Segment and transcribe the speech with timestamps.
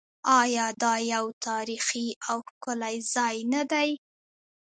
[0.39, 3.89] آیا دا یو تاریخي او ښکلی ځای نه دی؟